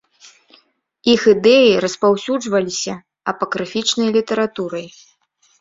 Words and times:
Іх 1.13 1.21
ідэі 1.33 1.67
распаўсюджваліся 1.85 2.93
апакрыфічнай 3.35 4.09
літаратурай. 4.17 4.87